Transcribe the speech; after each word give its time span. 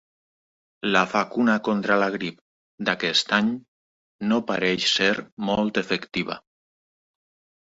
La 0.93 1.01
vacuna 1.09 1.57
contra 1.67 1.97
la 2.03 2.07
grip 2.15 2.39
d'aquest 2.89 3.35
any 3.39 3.51
no 4.33 4.41
pareix 4.49 4.89
ser 4.95 5.11
molt 5.53 5.79
efectiva. 5.85 6.41